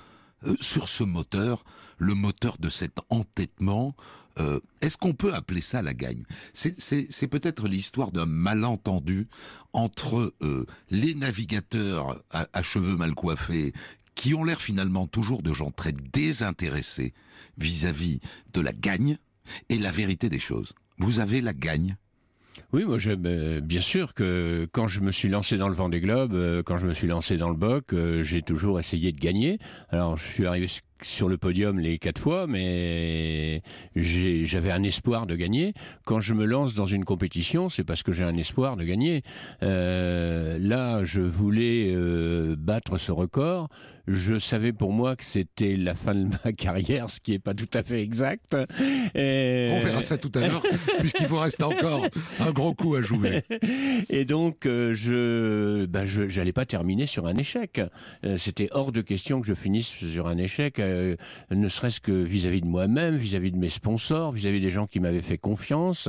[0.45, 1.63] euh, sur ce moteur,
[1.97, 3.95] le moteur de cet entêtement,
[4.39, 6.23] euh, est-ce qu'on peut appeler ça la gagne?
[6.53, 9.27] C'est- peut-être l'histoire d'un malentendu
[9.73, 13.73] entre euh, les navigateurs à, à cheveux mal coiffés,
[14.15, 17.13] qui ont l'air finalement toujours de gens très désintéressés
[17.57, 18.19] vis-à-vis
[18.53, 19.17] de la gagne,
[19.69, 20.73] et la vérité des choses.
[20.97, 21.95] Vous avez la gagne
[22.73, 26.33] Oui, moi, euh, bien sûr que quand je me suis lancé dans le Vendée Globe,
[26.33, 29.57] euh, quand je me suis lancé dans le BOC, euh, j'ai toujours essayé de gagner.
[29.87, 30.67] Alors, je suis arrivé
[31.01, 33.61] sur le podium les quatre fois, mais
[33.95, 35.71] j'avais un espoir de gagner.
[36.03, 39.21] Quand je me lance dans une compétition, c'est parce que j'ai un espoir de gagner.
[39.63, 41.95] Euh, là, je voulais
[42.57, 43.69] battre ce record.
[44.07, 47.53] Je savais pour moi que c'était la fin de ma carrière, ce qui n'est pas
[47.53, 48.55] tout à fait exact.
[49.15, 50.63] Et- On verra ça tout à l'heure,
[50.99, 52.05] puisqu'il vous reste encore
[52.39, 53.43] un gros coup à jouer.
[54.09, 55.87] et donc, euh, je,
[56.29, 57.81] j'allais pas terminer sur un échec.
[58.23, 61.15] Euh, C'était hors de question que je finisse sur un échec, euh,
[61.51, 65.21] ne serait-ce que vis-à-vis de moi-même, vis-à-vis de mes sponsors, vis-à-vis des gens qui m'avaient
[65.21, 66.07] fait confiance.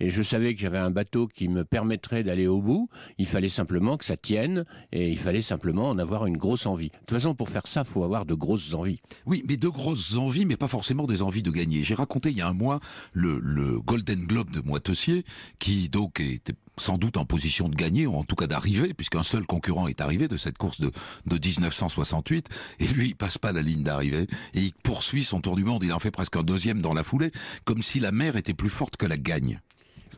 [0.00, 2.88] Et je savais que j'avais un bateau qui me permettrait d'aller au bout.
[3.16, 6.88] Il fallait simplement que ça tienne, et il fallait simplement en avoir une grosse envie.
[6.90, 8.98] De toute façon, pour faire ça, faut avoir de grosses envies.
[9.24, 11.84] Oui, mais de grosses envies, mais pas forcément des envies de gagner.
[11.84, 12.80] J'ai raconté il y a un mois
[13.12, 15.24] le, Golden Globe de Moitessier,
[15.58, 19.22] qui donc était sans doute en position de gagner, ou en tout cas d'arriver, puisqu'un
[19.22, 20.90] seul concurrent est arrivé de cette course de,
[21.26, 22.48] de 1968,
[22.80, 25.84] et lui, il passe pas la ligne d'arrivée, et il poursuit son tour du monde,
[25.84, 27.30] il en fait presque un deuxième dans la foulée,
[27.64, 29.60] comme si la mer était plus forte que la gagne.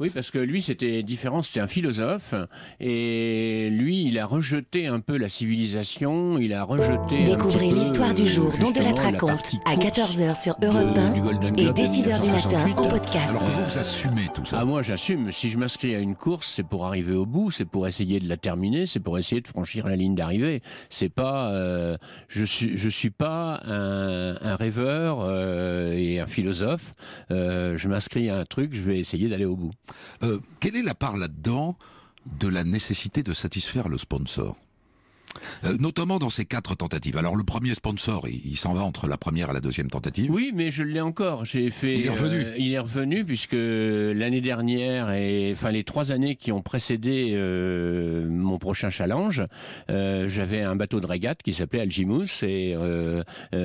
[0.01, 2.35] Oui, parce que lui, c'était différent, c'était un philosophe,
[2.81, 7.25] et lui, il a rejeté un peu la civilisation, il a rejeté...
[7.25, 11.21] découvrez l'histoire du jour dont de la raconte à course 14h sur Europe 1 du
[11.21, 12.79] Golden et dès de 6h du matin 1968.
[12.79, 13.29] en podcast.
[13.29, 14.59] Alors vous, vous assumez tout ça.
[14.61, 17.67] Ah moi j'assume, si je m'inscris à une course, c'est pour arriver au bout, c'est
[17.67, 20.63] pour essayer de la terminer, c'est pour essayer de franchir la ligne d'arrivée.
[20.89, 21.97] C'est pas euh,
[22.29, 26.95] je suis je suis pas un, un rêveur euh, et un philosophe.
[27.31, 29.73] Euh, je m'inscris à un truc, je vais essayer d'aller au bout.
[30.23, 31.77] Euh, quelle est la part là-dedans
[32.27, 34.57] de la nécessité de satisfaire le sponsor?
[35.65, 37.17] Euh, notamment dans ces quatre tentatives.
[37.17, 40.31] Alors le premier sponsor, il, il s'en va entre la première et la deuxième tentative.
[40.31, 41.45] Oui, mais je l'ai encore.
[41.45, 41.99] J'ai fait.
[41.99, 42.37] Il est revenu.
[42.37, 47.33] euh, il est revenu puisque l'année dernière et enfin les trois années qui ont précédé
[47.35, 49.43] euh, mon prochain challenge,
[49.89, 52.77] j'avais un bateau de régate qui s'appelait Algimous et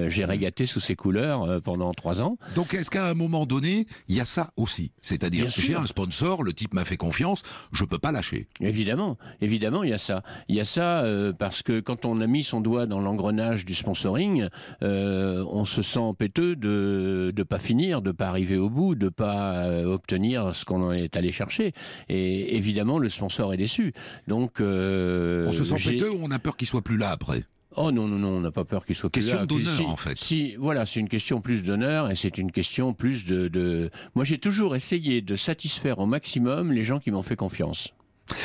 [0.08, 2.38] j'ai régaté sous ses couleurs pendant trois ans.
[2.56, 4.92] Donc est-ce qu'à un moment donné, il y a ça aussi?
[5.02, 5.64] C'est-à-dire, sûr.
[5.64, 8.48] j'ai un sponsor, le type m'a fait confiance, je peux pas lâcher.
[8.60, 10.24] Évidemment, évidemment, il y a ça.
[10.48, 11.04] Il y a ça
[11.38, 14.50] parce parce que quand on a mis son doigt dans l'engrenage du sponsoring,
[14.84, 19.08] euh, on se sent péteux de ne pas finir, de pas arriver au bout, de
[19.08, 21.72] pas euh, obtenir ce qu'on est allé chercher.
[22.10, 23.94] Et évidemment, le sponsor est déçu.
[24.28, 27.46] Donc, on se sent péteux ou on a peur qu'il soit plus là après?
[27.78, 30.18] Oh non, non, non, on n'a pas peur qu'il soit plus question d'honneur, en fait.
[30.18, 33.92] Si, voilà, c'est une question plus d'honneur et c'est une question plus de, de...
[34.14, 37.94] Moi, j'ai toujours essayé de satisfaire au maximum les gens qui m'ont fait confiance.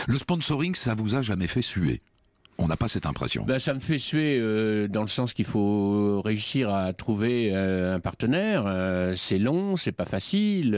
[0.06, 2.02] Le sponsoring, ça vous a jamais fait suer?
[2.60, 3.44] On n'a pas cette impression.
[3.46, 7.96] Ben, ça me fait suer euh, dans le sens qu'il faut réussir à trouver euh,
[7.96, 8.64] un partenaire.
[8.66, 10.74] Euh, c'est long, c'est pas facile.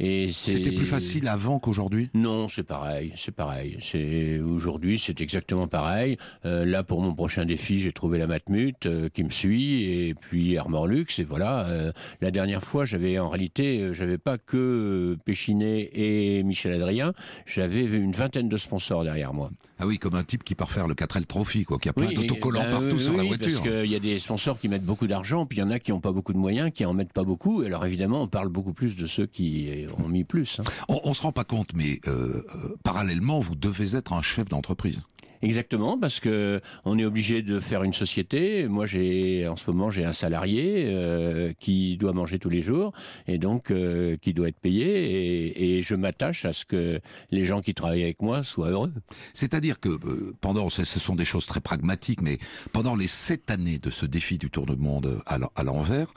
[0.00, 2.10] et c'était plus facile avant qu'aujourd'hui?
[2.14, 3.78] Non, c'est pareil, c'est pareil.
[3.80, 6.16] C'est aujourd'hui, c'est exactement pareil.
[6.44, 10.86] là, pour mon prochain défi, j'ai trouvé la Matmut qui me suit et puis Armor
[10.86, 11.92] Lux et voilà.
[12.20, 17.12] la dernière fois, j'avais en réalité, j'avais pas que Péchinet et Michel Adrien,
[17.46, 19.50] j'avais une vingtaine de sponsors derrière moi.
[19.78, 22.10] Ah oui, comme un type qui part faire le 4L Trophy, quoi, qui a plein
[22.10, 23.60] d'autocollants ben, partout sur la voiture.
[23.62, 25.78] Parce qu'il y a des sponsors qui mettent beaucoup d'argent, puis il y en a
[25.78, 27.60] qui n'ont pas beaucoup de moyens, qui en mettent pas beaucoup.
[27.60, 30.60] Alors évidemment, on parle beaucoup plus de ceux qui ont mis plus.
[30.60, 30.64] Hein.
[30.88, 34.48] On, on se rend pas compte, mais euh, euh, parallèlement, vous devez être un chef
[34.48, 35.02] d'entreprise.
[35.42, 38.68] Exactement, parce que on est obligé de faire une société.
[38.68, 42.92] Moi, j'ai en ce moment j'ai un salarié euh, qui doit manger tous les jours
[43.26, 45.76] et donc euh, qui doit être payé.
[45.76, 48.92] Et, je m'attache à ce que les gens qui travaillent avec moi soient heureux.
[49.34, 52.38] C'est-à-dire que euh, pendant, ce sont des choses très pragmatiques, mais
[52.72, 56.08] pendant les sept années de ce défi du tour du monde à l'envers,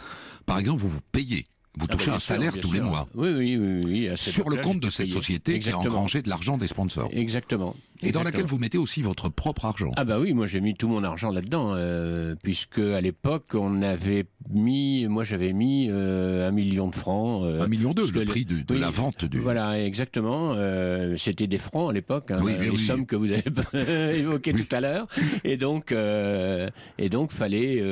[0.45, 1.45] par exemple, vous vous payez
[1.77, 3.07] vous ah, touchez un salaire tous les mois.
[3.15, 3.81] Oui, oui, oui.
[3.85, 7.09] oui sur le compte de cette société qui a engrangé de l'argent des sponsors.
[7.11, 7.75] Exactement.
[8.01, 9.91] Et dans laquelle vous mettez aussi votre propre argent.
[9.97, 13.81] Ah bah oui, moi j'ai mis tout mon argent là-dedans, euh, puisque à l'époque on
[13.81, 17.43] avait mis, moi j'avais mis euh, un million de francs.
[17.43, 19.39] Euh, un million deux, le prix de, la vente du.
[19.39, 20.53] Voilà, exactement.
[20.55, 24.79] Euh, C'était des francs à l'époque, hein, les sommes que vous avez évoquées tout à
[24.79, 25.07] l'heure,
[25.43, 27.83] et donc et donc fallait,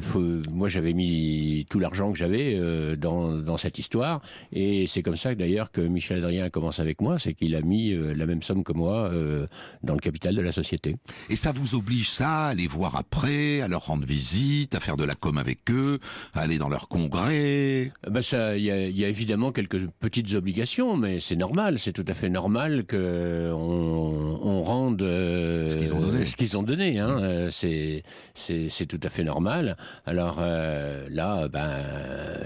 [0.00, 2.58] faut, moi j'avais mis tout l'argent que j'avais
[2.96, 4.22] dans dans cette histoire,
[4.52, 7.92] et c'est comme ça d'ailleurs que Michel Adrien commence avec moi, c'est qu'il a mis
[7.92, 9.46] la même somme que moi euh,
[9.82, 10.96] dans le capital de la société.
[11.30, 14.96] Et ça vous oblige ça à les voir après, à leur rendre visite, à faire
[14.96, 15.98] de la com avec eux,
[16.32, 17.92] à aller dans leur congrès?
[18.22, 22.04] Ça, il y a, y a, évidemment quelques petites obligations, mais c'est normal, c'est tout
[22.08, 26.24] à fait normal que on, on rende euh, ce qu'ils ont donné.
[26.24, 28.02] Ce qu'ils ont donné, hein, euh, c'est
[28.34, 29.76] c'est tout à fait normal.
[30.06, 31.82] Alors euh, là, ben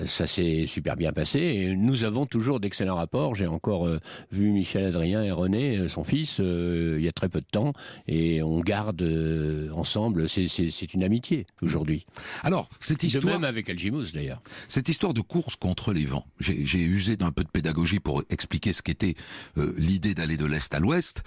[0.06, 1.40] ça s'est super bien passé.
[1.40, 3.34] Et nous avons toujours d'excellents rapports.
[3.34, 3.88] J'ai encore
[4.30, 7.72] vu Michel Adrien et René son fils euh, il y a très peu de temps
[8.06, 10.28] et on garde euh, ensemble.
[10.28, 12.04] C'est une amitié aujourd'hui.
[12.42, 14.42] Alors cette histoire, de même avec Algimous d'ailleurs.
[14.68, 16.26] Cette histoire de course contre les vents.
[16.40, 19.14] J'ai usé d'un peu de pédagogie pour expliquer ce qu'était
[19.56, 21.22] euh, l'idée d'aller de l'est à l'ouest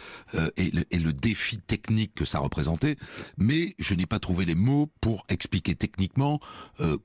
[0.57, 2.95] et, et, le défi technique que ça représentait,
[3.37, 6.39] mais je n'ai pas trouvé les mots pour expliquer techniquement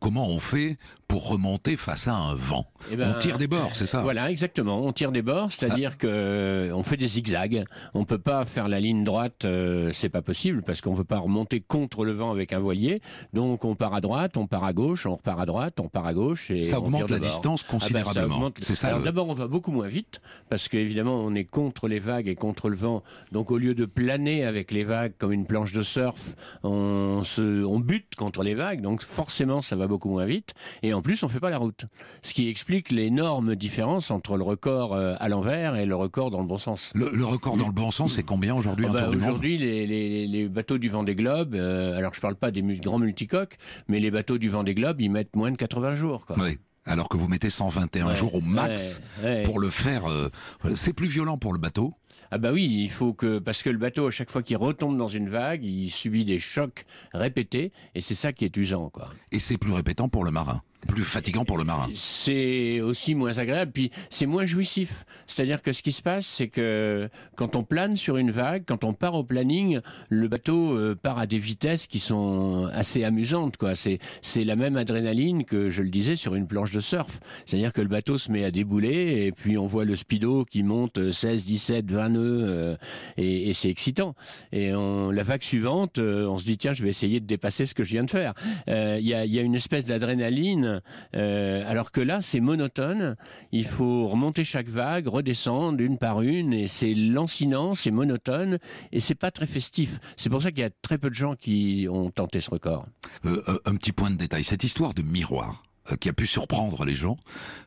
[0.01, 0.77] comment on fait
[1.09, 2.67] pour remonter face à un vent.
[2.91, 4.01] Eh ben, on tire des bords, c'est ça?
[4.01, 4.85] Voilà, exactement.
[4.85, 5.97] On tire des bords, c'est-à-dire ah.
[5.99, 7.65] que on fait des zigzags.
[7.95, 11.19] On peut pas faire la ligne droite, euh, c'est pas possible parce qu'on peut pas
[11.19, 13.01] remonter contre le vent avec un voilier.
[13.33, 16.07] Donc on part à droite, on part à gauche, on repart à droite, on part
[16.07, 18.51] à gauche et ça augmente la distance ah ben, considérablement.
[18.61, 18.89] c'est ça.
[18.89, 22.35] Alors d'abord on va beaucoup moins vite parce qu'évidemment on est contre les vagues et
[22.35, 23.03] contre le vent.
[23.33, 27.65] Donc au lieu de planer avec les vagues comme une planche de surf, on se,
[27.65, 28.81] on bute contre les vagues.
[28.81, 31.85] Donc forcément ça va beaucoup moins vite et en plus on fait pas la route.
[32.23, 36.41] Ce qui explique l'énorme différence entre le record euh, à l'envers et le record dans
[36.41, 36.91] le bon sens.
[36.97, 40.49] Le, record dans le bon sens, c'est combien aujourd'hui ah bah, Aujourd'hui, les, les, les,
[40.49, 44.37] bateaux du Vendée Globe, euh, alors je parle pas des grands multicoques, mais les bateaux
[44.37, 46.27] du Vendée Globe, ils mettent moins de 80 jours.
[46.27, 46.35] Quoi.
[46.41, 49.01] Oui alors que vous mettez 121 jours au max
[49.45, 50.09] pour le faire.
[50.09, 50.31] Euh,
[50.77, 51.93] c'est plus violent pour le bateau?
[52.31, 54.97] Ah bah oui, il faut que parce que le bateau à chaque fois qu'il retombe
[54.97, 59.11] dans une vague, il subit des chocs répétés et c'est ça qui est usant quoi.
[59.33, 60.63] Et c'est plus répétant pour le marin?
[60.87, 61.89] Plus fatigant pour le marin.
[61.95, 65.05] C'est aussi moins agréable, puis c'est moins jouissif.
[65.27, 68.85] C'est-à-dire que ce qui se passe, c'est que quand on plane sur une vague, quand
[68.85, 73.57] on part au planning, le bateau euh, part à des vitesses qui sont assez amusantes.
[73.57, 73.75] quoi.
[73.75, 77.21] C'est c'est la même adrénaline que je le disais sur une planche de surf.
[77.45, 80.63] C'est-à-dire que le bateau se met à débouler et puis on voit le speedo qui
[80.63, 82.77] monte 16, 17, 20 nœuds euh,
[83.17, 84.15] et, c'est excitant.
[84.53, 87.75] Et la vague suivante, euh, on se dit tiens, je vais essayer de dépasser ce
[87.75, 88.35] que je viens de faire.
[88.67, 90.76] Il y a, y a une espèce d'adrénaline
[91.15, 93.17] euh, alors que là, c'est monotone.
[93.53, 98.59] Il faut remonter chaque vague, redescendre une par une, et c'est lancinant, c'est monotone,
[98.93, 99.99] et c'est pas très festif.
[100.17, 102.87] C'est pour ça qu'il y a très peu de gens qui ont tenté ce record.
[103.25, 105.63] Euh, euh, un petit point de détail, cette histoire de miroir
[106.01, 107.17] qui a pu surprendre les gens.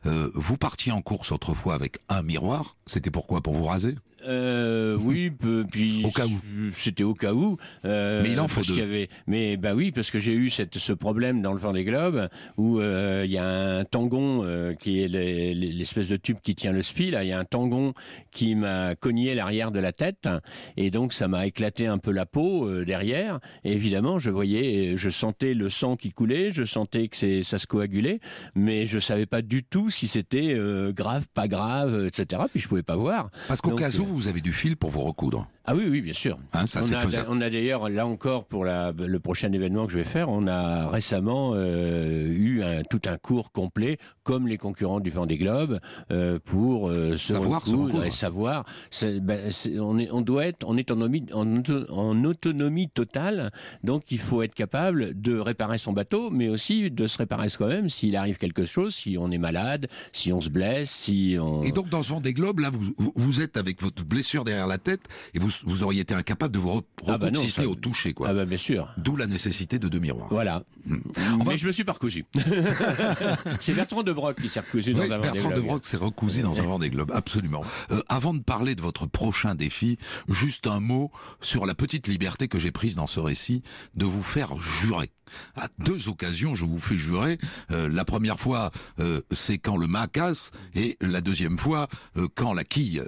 [0.04, 2.76] vous partiez en course autrefois avec un miroir.
[2.84, 3.40] C'était pourquoi?
[3.40, 3.94] Pour vous raser?
[4.26, 5.30] Euh, Oui,
[5.70, 6.40] puis au cas où.
[6.72, 7.56] C'était au cas où.
[7.84, 8.80] Euh, mais il en faut deux.
[8.82, 11.84] avait, mais bah oui, parce que j'ai eu cette, ce problème dans le vent des
[11.84, 14.44] globes où euh, il y a un tangon
[14.78, 17.10] qui est l'espèce de tube qui tient le spi.
[17.10, 17.94] Là, il y a un tangon
[18.30, 20.28] qui m'a cogné l'arrière de la tête
[20.76, 23.40] et donc ça m'a éclaté un peu la peau derrière.
[23.64, 27.66] Et évidemment, je voyais, je sentais le sang qui coulait, je sentais que ça se
[27.66, 28.20] coagulait,
[28.54, 30.56] mais je savais pas du tout si c'était
[30.92, 32.42] grave, pas grave, etc.
[32.50, 33.30] Puis je pouvais pas voir.
[33.48, 35.48] Parce qu'au cas où, vous avez du fil pour vous recoudre.
[35.66, 36.38] Ah oui, oui, bien sûr.
[36.54, 39.92] Hein, ça, on, a, on, a, d'ailleurs, là encore, pour la, le prochain événement que
[39.92, 44.56] je vais faire, on a récemment euh, eu un, tout un cours complet, comme les
[44.56, 45.78] concurrents du Vendée Globe,
[46.10, 47.62] euh, pour euh, se savoir
[48.04, 48.64] et savoir.
[49.02, 53.52] Ben, on, est, on doit être, on est en, en, en, autonomie totale,
[53.84, 57.90] donc il faut être capable de réparer son bateau, mais aussi de se réparer soi-même
[57.90, 61.62] s'il arrive quelque chose, si on est malade, si on se blesse, si on...
[61.62, 64.78] Et donc dans ce Vendée Globe, là, vous, vous êtes avec votre blessure derrière la
[64.78, 65.02] tête
[65.34, 68.28] et vous vous, auriez été incapable de vous recoudre ah bah si au toucher, quoi.
[68.30, 68.92] Ah bah bien sûr.
[68.98, 70.28] D'où la nécessité de deux miroirs.
[70.30, 70.62] Voilà.
[70.86, 70.98] Hmm.
[71.46, 72.24] Mais je me suis pas recousu.
[73.60, 76.42] c'est Bertrand de Broc qui s'est recousu dans un Vendée Bertrand de Broc s'est recousu
[76.42, 77.62] dans un Vendée Globe, absolument.
[77.90, 81.10] Euh, avant de parler de votre prochain défi, juste un mot
[81.40, 83.62] sur la petite liberté que j'ai prise dans ce récit
[83.94, 85.10] de vous faire jurer.
[85.56, 87.38] À deux occasions, je vous fais jurer.
[87.70, 91.88] Euh, la première fois, euh, c'est quand le mât casse, et la deuxième fois,
[92.34, 93.02] quand la quille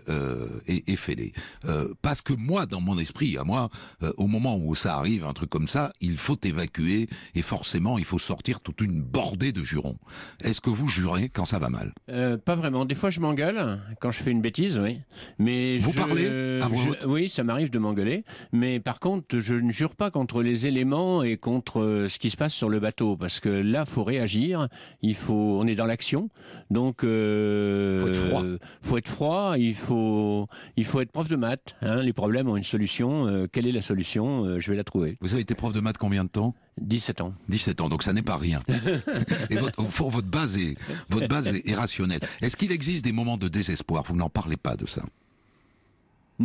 [0.67, 1.33] est, est fêlée.
[2.03, 3.71] parce que moi, dans mon esprit, à moi,
[4.17, 8.05] au moment où ça arrive, un truc comme ça, il faut évacuer, et forcément, il
[8.05, 9.99] faut sortir toute une bordée de jurons.
[10.41, 11.93] Est-ce que vous jurez quand ça va mal?
[12.45, 12.85] Pas vraiment.
[12.85, 15.01] Des fois, je m'engueule quand je fais une bêtise, oui.
[15.39, 16.61] Mais vous je, parlez
[17.07, 18.25] Oui, ça m'arrive de m'engueuler.
[18.53, 22.37] Mais par contre, je ne jure pas contre les éléments et contre ce qui se
[22.37, 24.69] passe sur le bateau, parce que là, faut réagir.
[25.01, 26.29] Il faut, on est dans l'action,
[26.71, 28.43] donc euh, faut être froid.
[28.83, 29.55] Faut être froid.
[29.59, 30.47] Il faut,
[30.77, 31.75] il faut être prof de maths.
[31.81, 32.03] Hein.
[32.03, 33.27] Les problèmes ont une solution.
[33.27, 35.17] Euh, quelle est la solution euh, Je vais la trouver.
[35.21, 36.55] Vous avez été prof de maths combien de temps?
[36.81, 37.35] 17 ans.
[37.49, 38.61] 17 ans, donc ça n'est pas rien.
[39.51, 40.77] Et votre, votre base est,
[41.11, 42.21] votre base est rationnelle.
[42.41, 44.05] Est-ce qu'il existe des moments de désespoir?
[44.07, 45.03] Vous n'en parlez pas de ça.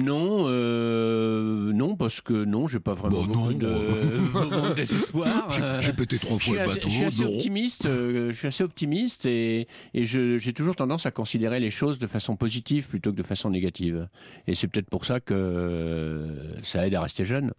[0.03, 5.49] Non, euh, non, parce que non, j'ai pas vraiment bon, de, désespoir.
[5.81, 6.89] J'ai pété trois fois le bateau.
[6.89, 7.85] Je suis assez optimiste.
[7.85, 12.07] Euh, je suis assez optimiste et, et j'ai toujours tendance à considérer les choses de
[12.07, 14.07] façon positive plutôt que de façon négative.
[14.47, 16.25] Et c'est peut-être pour ça que
[16.63, 17.51] ça aide à rester jeune.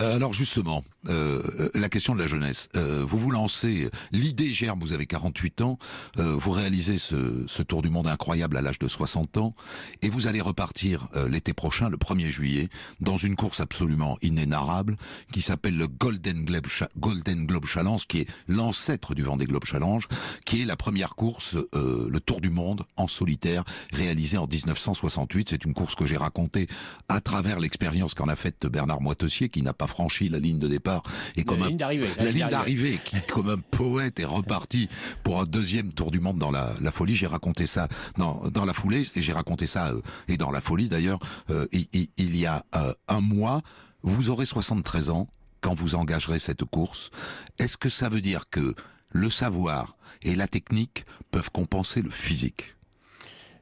[0.00, 1.42] Euh, alors justement, euh,
[1.74, 2.68] la question de la jeunesse.
[2.76, 5.78] Euh, vous vous lancez, l'idée germe, vous avez 48 ans,
[6.16, 9.54] vous réalisez ce, tour du monde incroyable à l'âge de 60 ans,
[10.02, 12.68] et vous allez repartir l'été prochain, le 1er juillet,
[13.00, 14.96] dans une course absolument inénarrable
[15.32, 16.66] qui s'appelle le Golden Globe,
[16.98, 20.06] Golden Globe Challenge, qui est l'ancêtre du Vendée Globe Challenge,
[20.44, 25.48] qui est la première course, le tour du monde en solitaire, réalisée en 1968.
[25.50, 26.68] C'est une course que j'ai racontée
[27.08, 30.68] à travers l'expérience qu'en a faite Bernard Moitessier, qui n'a pas franchi la ligne de
[30.68, 30.95] départ
[31.36, 34.88] et comme la ligne d'arrivée, la, ligne d'arrivée qui comme un poète est reparti
[35.22, 37.14] pour un deuxième tour du monde dans la, la folie.
[37.14, 40.60] J'ai raconté ça dans, dans la foulée et j'ai raconté ça euh, et dans la
[40.60, 41.18] folie d'ailleurs
[41.50, 43.62] euh, il, il, y a euh, un mois.
[44.02, 45.28] Vous aurez 73 ans
[45.60, 47.10] quand vous engagerez cette course.
[47.58, 48.74] Est-ce que ça veut dire que
[49.10, 52.75] le savoir et la technique peuvent compenser le physique?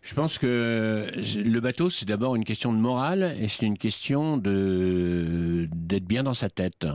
[0.05, 1.11] Je pense que
[1.43, 6.23] le bateau, c'est d'abord une question de morale et c'est une question de d'être bien
[6.23, 6.87] dans sa tête.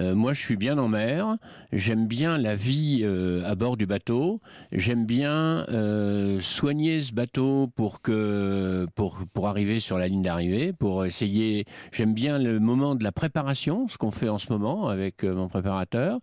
[0.00, 1.36] Euh, moi, je suis bien en mer.
[1.72, 4.40] J'aime bien la vie euh, à bord du bateau.
[4.72, 10.72] J'aime bien euh, soigner ce bateau pour que pour pour arriver sur la ligne d'arrivée,
[10.72, 11.64] pour essayer.
[11.92, 15.46] J'aime bien le moment de la préparation, ce qu'on fait en ce moment avec mon
[15.46, 16.18] préparateur.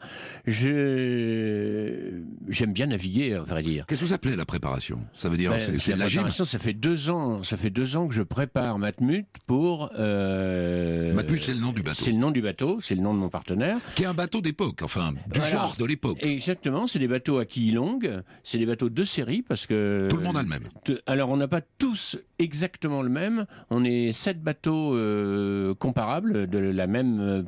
[0.45, 3.85] Je j'aime bien naviguer, à vrai dire.
[3.87, 4.99] Qu'est-ce que vous appelez la préparation?
[5.13, 7.97] Ça veut dire ben, c'est de la gym ça fait deux ans, ça fait deux
[7.97, 9.91] ans que je prépare Matmut pour.
[9.97, 12.03] Euh, Matmut, c'est le nom du bateau.
[12.03, 13.77] C'est le nom du bateau, c'est le nom de mon partenaire.
[13.95, 16.17] Qui est un bateau d'époque, enfin du genre de l'époque.
[16.21, 20.07] Exactement, c'est des bateaux à quille longue, c'est des bateaux de série parce que.
[20.09, 20.63] Tout le monde a le même.
[21.07, 23.45] Alors on n'a pas tous exactement le même.
[23.69, 27.43] On est sept bateaux euh, comparables de la même euh,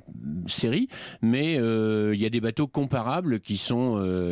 [0.48, 0.88] série,
[1.22, 3.78] mais euh, il y a des bateaux comparables qui sont.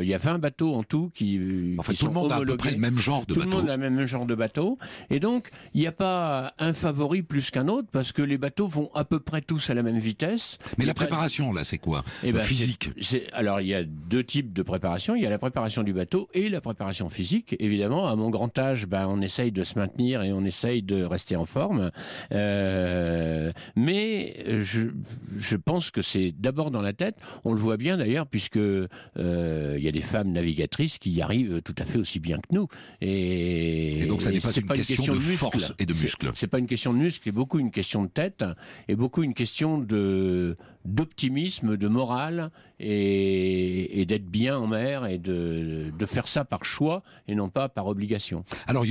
[0.01, 1.75] Il y a 20 bateaux en tout qui.
[1.77, 3.41] En fait, tout le monde a à peu près le même genre de bateau.
[3.41, 4.77] Tout le monde a le même genre de bateau.
[5.09, 8.67] Et donc, il n'y a pas un favori plus qu'un autre parce que les bateaux
[8.67, 10.57] vont à peu près tous à la même vitesse.
[10.77, 12.03] Mais la préparation, là, c'est quoi?
[12.23, 12.89] Eh ben, Physique.
[13.33, 15.15] alors, il y a deux types de préparation.
[15.15, 17.55] Il y a la préparation du bateau et la préparation physique.
[17.59, 21.03] Évidemment, à mon grand âge, ben, on essaye de se maintenir et on essaye de
[21.03, 21.91] rester en forme.
[22.31, 24.81] Euh, mais je,
[25.37, 27.15] je pense que c'est d'abord dans la tête.
[27.43, 28.87] On le voit bien d'ailleurs, puisque euh,
[29.77, 32.53] il y a des femmes navigatrices qui y arrivent tout à fait aussi bien que
[32.53, 32.67] nous.
[33.01, 35.37] Et, et donc Ça n'est pas une question de muscle.
[35.37, 36.31] force et de muscle.
[36.35, 38.43] C'est pas une question de muscle, c'est beaucoup une question de tête
[38.87, 40.55] et beaucoup une question de
[40.85, 46.63] d'optimisme, de morale et, et d'être bien en mer et de, de faire ça par
[46.63, 48.45] choix et non pas par obligation.
[48.67, 48.85] Alors,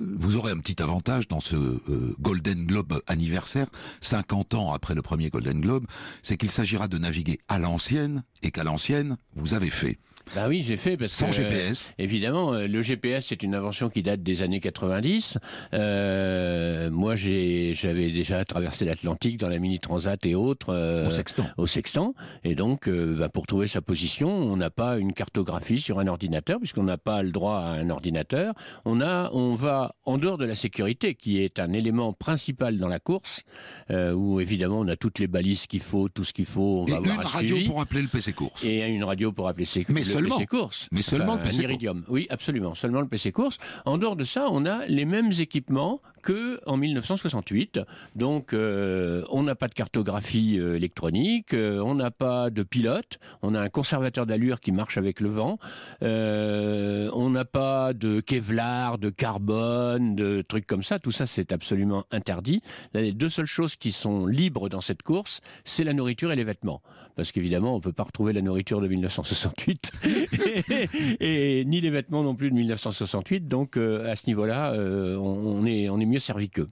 [0.00, 3.66] vous aurez un petit avantage dans ce euh, Golden Globe anniversaire,
[4.00, 5.86] 50 ans après le premier Golden Globe,
[6.22, 9.98] c'est qu'il s'agira de naviguer à l'ancienne et qu'à l'ancienne, vous avez fait.
[10.34, 11.92] Bah oui, j'ai fait parce Sans que GPS.
[11.98, 15.38] Évidemment, euh, le GPS c'est une invention qui date des années 90.
[15.74, 20.70] Euh, moi, j'avais déjà traversé l'Atlantique dans la mini transat et autres.
[20.74, 21.46] euh, Au sextant.
[21.56, 22.14] au sextant.
[22.44, 26.06] Et donc, euh, bah, pour trouver sa position, on n'a pas une cartographie sur un
[26.06, 28.52] ordinateur, puisqu'on n'a pas le droit à un ordinateur.
[28.84, 32.88] On, a, on va en dehors de la sécurité, qui est un élément principal dans
[32.88, 33.42] la course,
[33.90, 36.82] euh, où évidemment on a toutes les balises qu'il faut, tout ce qu'il faut.
[36.82, 37.68] On Et va avoir une un radio suivi.
[37.68, 38.64] pour appeler le PC course.
[38.64, 40.36] Et une radio pour appeler ses, Mais le seulement.
[40.36, 40.88] PC course.
[40.92, 41.96] Mais seulement le PC course.
[42.08, 42.74] Oui, absolument.
[42.74, 43.56] Seulement le PC course.
[43.84, 47.80] En dehors de ça, on a les mêmes équipements que en 1968.
[48.16, 53.20] Donc, euh, on n'a pas de cartographie euh, électronique, euh, on n'a pas de pilote,
[53.42, 55.58] on a un conservateur d'allure qui marche avec le vent,
[56.02, 60.98] on n'a pas de Kevlar, de carbone, de trucs comme ça.
[60.98, 62.60] Tout ça, c'est absolument interdit.
[62.92, 66.44] Les deux seules choses qui sont libres dans cette course, c'est la nourriture et les
[66.44, 66.82] vêtements.
[67.14, 69.92] Parce qu'évidemment, on peut pas retrouver la nourriture de 1968
[71.20, 73.46] et, ni les vêtements non plus de 1968.
[73.46, 76.68] Donc, à ce niveau-là, on, on est, on est mieux servi qu'eux.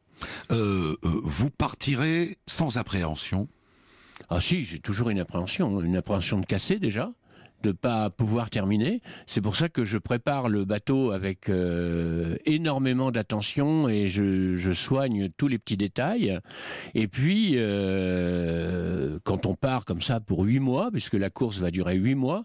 [0.50, 3.48] Euh, euh, vous partirez sans appréhension?
[4.30, 7.12] Ah si, j'ai toujours une appréhension, une appréhension de casser déjà
[7.64, 9.00] de pas pouvoir terminer.
[9.26, 15.30] C'est pour ça que je prépare le bateau avec euh, énormément d'attention et je, soigne
[15.36, 16.38] tous les petits détails.
[16.94, 21.70] Et puis, euh, quand on part comme ça pour huit mois, puisque la course va
[21.70, 22.44] durer huit mois,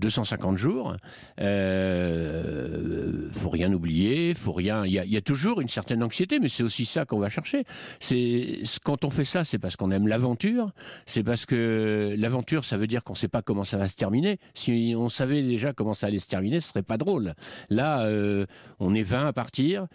[0.00, 0.96] 250 jours,
[1.40, 4.84] euh, faut rien oublier, faut rien.
[4.84, 7.28] Il y a, y a toujours une certaine anxiété, mais c'est aussi ça qu'on va
[7.28, 7.64] chercher.
[8.00, 10.72] C'est quand on fait ça, c'est parce qu'on aime l'aventure,
[11.04, 13.94] c'est parce que l'aventure, ça veut dire qu'on ne sait pas comment ça va se
[13.94, 14.38] terminer.
[14.56, 17.34] Si on savait déjà comment ça allait se terminer, ce serait pas drôle.
[17.68, 18.46] Là, euh,
[18.80, 19.86] on est 20 à partir.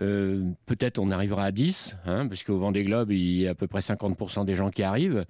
[0.00, 3.54] Euh, Peut-être on arrivera à 10, hein, parce qu'au Vendée Globe, il y a à
[3.54, 5.24] peu près 50% des gens qui arrivent.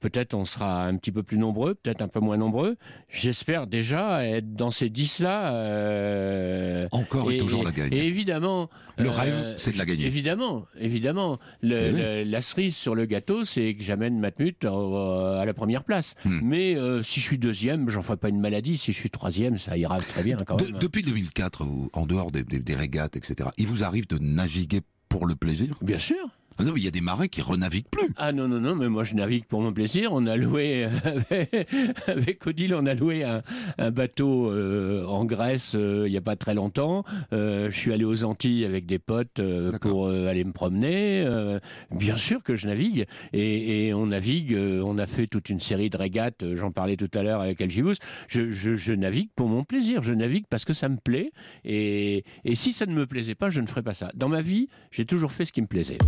[0.00, 2.76] Peut-être on sera un petit peu plus nombreux, peut-être un peu moins nombreux.
[3.10, 5.52] J'espère déjà être dans ces 10-là.
[5.54, 7.92] euh, Encore et, toujours la gagne.
[7.92, 10.06] et évidemment, Le euh, rêve, c'est de la gagner.
[10.06, 11.38] Évidemment, évidemment.
[11.62, 15.52] Le- Eh le- la cerise sur le gâteau, c'est que j'amène Matmut euh, à la
[15.54, 16.14] première place.
[16.24, 16.40] Hmm.
[16.42, 18.76] Mais euh, si je suis deuxième, j'en ferai pas une maladie.
[18.78, 20.78] Si je suis troisième, ça ira très bien quand De- même.
[20.80, 24.80] depuis 2004, vous- en dehors des, des- des régates, etc., il vous arrive de naviguer
[25.08, 25.76] pour le plaisir?
[25.82, 26.16] Bien sûr.
[26.58, 28.10] Ah non, Il y a des marais qui renaviguent plus.
[28.16, 30.10] Ah non, non, non, mais moi je navigue pour mon plaisir.
[30.12, 30.86] On a loué,
[31.30, 31.68] avec,
[32.06, 33.42] avec Odile, on a loué un,
[33.78, 37.04] un bateau euh, en Grèce euh, il n'y a pas très longtemps.
[37.32, 41.22] Euh, je suis allé aux Antilles avec des potes euh, pour euh, aller me promener.
[41.24, 41.58] Euh,
[41.90, 43.06] bien sûr que je navigue.
[43.32, 46.72] Et, et on navigue, euh, on a fait toute une série de régates, euh, j'en
[46.72, 47.98] parlais tout à l'heure avec Algibus.
[48.28, 50.02] Je, je, je navigue pour mon plaisir.
[50.02, 51.32] Je navigue parce que ça me plaît.
[51.64, 54.10] Et, et si ça ne me plaisait pas, je ne ferais pas ça.
[54.14, 55.98] Dans ma vie, j'ai toujours fait ce qui me plaisait.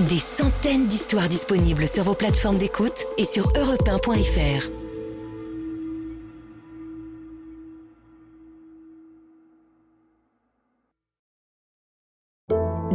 [0.00, 4.68] Des centaines d'histoires disponibles sur vos plateformes d'écoute et sur europe1.fr.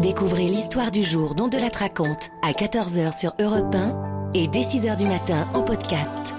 [0.01, 4.59] Découvrez l'histoire du jour dont de la raconte à 14h sur Europe 1 et dès
[4.59, 6.35] 6h du matin en podcast.